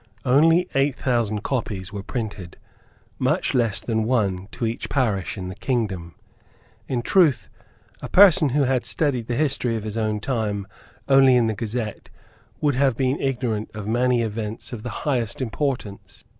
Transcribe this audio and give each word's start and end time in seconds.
Only 0.25 0.67
eight 0.73 0.95
thousand 0.95 1.43
copies 1.43 1.93
were 1.93 2.01
printed, 2.01 2.57
much 3.19 3.53
less 3.53 3.79
than 3.79 4.03
one 4.05 4.47
to 4.51 4.65
each 4.65 4.89
parish 4.89 5.37
in 5.37 5.47
the 5.47 5.53
kingdom. 5.53 6.15
In 6.87 7.03
truth 7.03 7.49
a 8.01 8.09
person 8.09 8.49
who 8.49 8.63
had 8.63 8.83
studied 8.83 9.27
the 9.27 9.35
history 9.35 9.75
of 9.75 9.83
his 9.83 9.97
own 9.97 10.19
time 10.19 10.65
only 11.07 11.35
in 11.35 11.45
the 11.45 11.53
Gazette 11.53 12.09
would 12.59 12.73
have 12.73 12.97
been 12.97 13.19
ignorant 13.21 13.69
of 13.75 13.85
many 13.85 14.23
events 14.23 14.73
of 14.73 14.81
the 14.81 14.89
highest 15.05 15.39
importance. 15.39 16.25